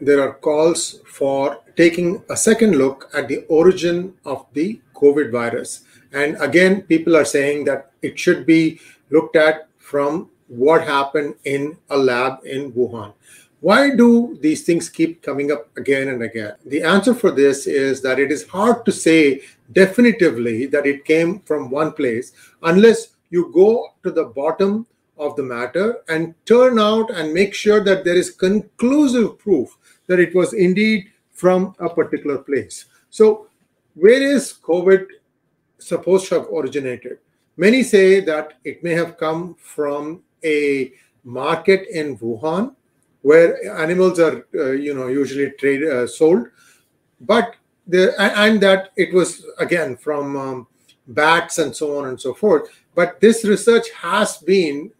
[0.00, 5.84] there are calls for taking a second look at the origin of the COVID virus.
[6.12, 8.80] And again, people are saying that it should be
[9.10, 13.12] looked at from what happened in a lab in Wuhan.
[13.60, 16.54] Why do these things keep coming up again and again?
[16.66, 19.42] The answer for this is that it is hard to say
[19.72, 22.32] definitively that it came from one place
[22.62, 24.86] unless you go to the bottom
[25.18, 29.76] of the matter and turn out and make sure that there is conclusive proof
[30.06, 32.86] that it was indeed from a particular place.
[33.10, 33.48] So,
[33.94, 35.06] where is COVID
[35.78, 37.18] supposed to have originated?
[37.56, 40.92] Many say that it may have come from a
[41.24, 42.74] market in Wuhan
[43.22, 46.46] where animals are, uh, you know, usually trade uh, sold,
[47.20, 47.56] but
[47.86, 50.66] the and that it was again from um,
[51.08, 52.68] bats and so on and so forth.
[52.94, 54.92] But this research has been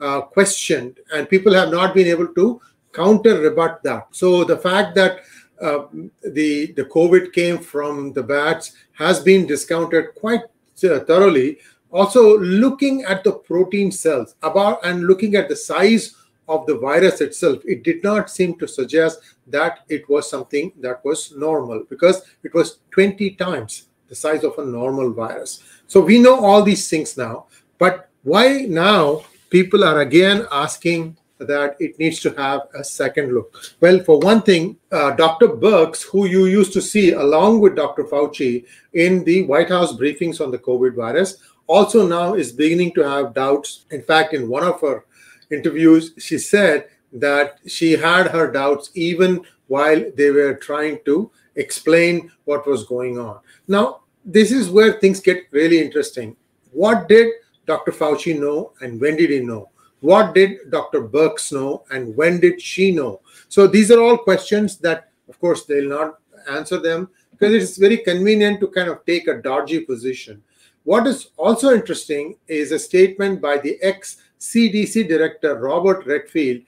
[0.00, 2.60] uh, questioned, and people have not been able to
[2.92, 4.08] counter rebut that.
[4.10, 5.20] So the fact that
[5.60, 5.86] uh,
[6.24, 10.42] the the COVID came from the bats has been discounted quite
[10.84, 11.58] uh, thoroughly.
[11.92, 16.14] Also, looking at the protein cells about and looking at the size
[16.48, 21.04] of the virus itself, it did not seem to suggest that it was something that
[21.04, 25.62] was normal because it was 20 times the size of a normal virus.
[25.86, 27.46] So we know all these things now,
[27.78, 33.54] but why now people are again asking that it needs to have a second look.
[33.80, 35.48] Well, for one thing, uh, Dr.
[35.48, 38.04] Birx, who you used to see along with Dr.
[38.04, 43.08] Fauci in the White House briefings on the COVID virus, also now is beginning to
[43.08, 43.86] have doubts.
[43.90, 45.04] In fact, in one of her
[45.50, 52.30] interviews, she said that she had her doubts even while they were trying to explain
[52.44, 53.40] what was going on.
[53.66, 56.36] Now, this is where things get really interesting.
[56.72, 57.28] What did
[57.66, 57.92] Dr.
[57.92, 59.70] Fauci know and when did he know?
[60.00, 61.02] What did Dr.
[61.02, 63.20] Birx know and when did she know?
[63.48, 66.18] So these are all questions that, of course, they'll not
[66.50, 70.42] answer them because it's very convenient to kind of take a dodgy position.
[70.84, 76.62] What is also interesting is a statement by the ex CDC director, Robert Redfield,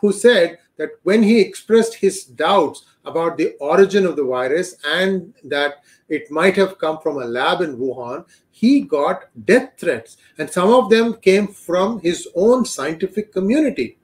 [0.00, 5.34] who said that when he expressed his doubts about the origin of the virus and
[5.44, 10.16] that it might have come from a lab in Wuhan, he got death threats.
[10.38, 13.98] And some of them came from his own scientific community.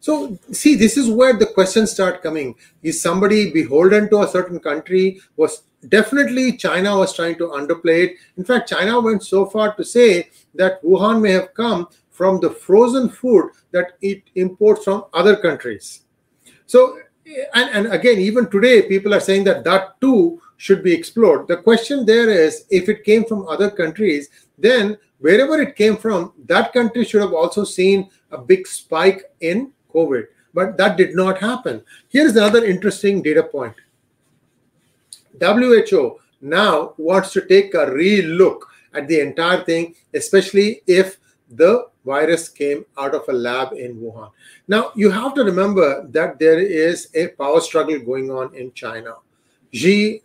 [0.00, 2.56] So, see, this is where the questions start coming.
[2.82, 5.20] Is somebody beholden to a certain country?
[5.36, 8.16] Was definitely China was trying to underplay it.
[8.36, 12.50] In fact, China went so far to say that Wuhan may have come from the
[12.50, 16.02] frozen food that it imports from other countries.
[16.66, 16.98] So,
[17.54, 21.48] and, and again, even today, people are saying that that too should be explored.
[21.48, 24.28] The question there is if it came from other countries,
[24.58, 29.72] then wherever it came from, that country should have also seen a big spike in
[29.92, 30.26] COVID.
[30.54, 31.82] But that did not happen.
[32.08, 33.74] Here's another interesting data point
[35.40, 41.18] WHO now wants to take a real look at the entire thing, especially if
[41.56, 44.30] the virus came out of a lab in Wuhan.
[44.68, 49.14] Now, you have to remember that there is a power struggle going on in China.
[49.72, 50.22] Xi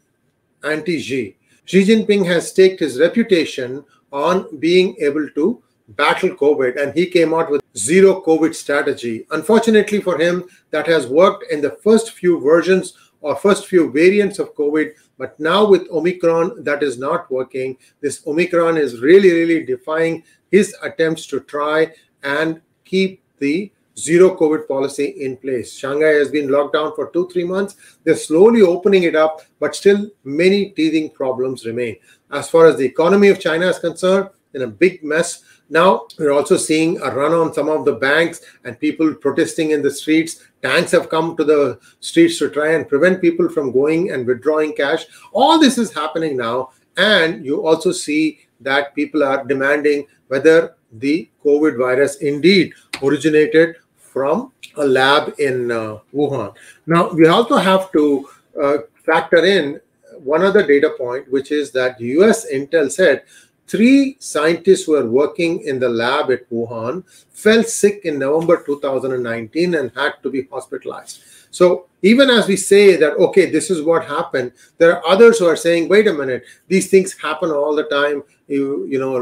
[0.63, 1.35] anti Xi.
[1.65, 7.33] Xi Jinping has staked his reputation on being able to battle COVID, and he came
[7.33, 9.25] out with zero COVID strategy.
[9.31, 14.39] Unfortunately for him, that has worked in the first few versions or first few variants
[14.39, 17.77] of COVID, but now with Omicron, that is not working.
[18.01, 21.91] This Omicron is really, really defying his attempts to try
[22.23, 25.73] and keep the zero COVID policy in place.
[25.73, 27.75] Shanghai has been locked down for two, three months.
[28.03, 31.97] They're slowly opening it up, but still many teething problems remain.
[32.31, 35.43] As far as the economy of China is concerned, in a big mess.
[35.69, 39.81] Now we're also seeing a run on some of the banks and people protesting in
[39.81, 40.43] the streets.
[40.61, 44.73] Tanks have come to the streets to try and prevent people from going and withdrawing
[44.73, 45.05] cash.
[45.33, 46.71] All this is happening now.
[46.97, 52.73] And you also see that people are demanding whether the COVID virus indeed
[53.03, 56.55] originated from a lab in uh, Wuhan.
[56.85, 58.29] Now, we also have to
[58.61, 59.79] uh, factor in
[60.23, 63.23] one other data point, which is that US Intel said
[63.67, 69.75] three scientists who were working in the lab at Wuhan fell sick in November 2019
[69.75, 71.21] and had to be hospitalized.
[71.51, 75.45] So even as we say that, okay, this is what happened, there are others who
[75.45, 78.23] are saying, wait a minute, these things happen all the time.
[78.47, 79.17] You, you know,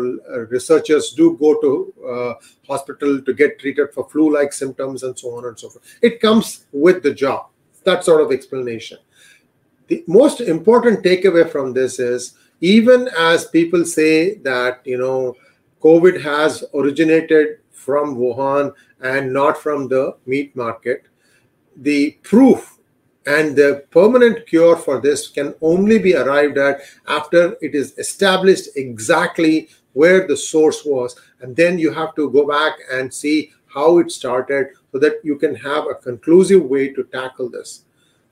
[0.50, 2.34] researchers do go to uh,
[2.68, 5.84] hospital to get treated for flu-like symptoms and so on and so forth.
[6.02, 7.48] It comes with the job.
[7.84, 8.98] That sort of explanation.
[9.88, 15.36] The most important takeaway from this is even as people say that, you know,
[15.82, 21.04] COVID has originated from Wuhan and not from the meat market,
[21.76, 22.78] the proof
[23.26, 28.70] and the permanent cure for this can only be arrived at after it is established
[28.76, 31.16] exactly where the source was.
[31.42, 35.38] And then you have to go back and see how it started so that you
[35.38, 37.84] can have a conclusive way to tackle this.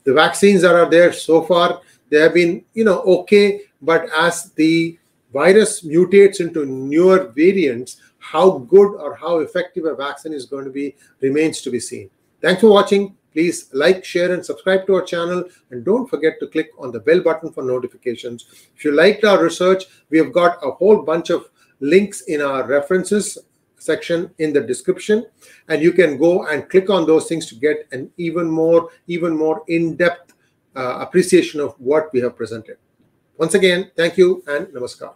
[0.06, 1.82] The vaccines that are there so far
[2.14, 4.98] they have been you know okay but as the
[5.32, 10.72] virus mutates into newer variants how good or how effective a vaccine is going to
[10.72, 12.10] be remains to be seen
[12.42, 15.44] thanks for watching Please like, share, and subscribe to our channel.
[15.72, 18.46] And don't forget to click on the bell button for notifications.
[18.76, 22.66] If you liked our research, we have got a whole bunch of links in our
[22.66, 23.38] references
[23.78, 25.26] section in the description
[25.68, 29.36] and you can go and click on those things to get an even more even
[29.36, 30.34] more in-depth
[30.78, 32.78] uh, appreciation of what we have presented
[33.38, 35.12] once again thank you and namaskar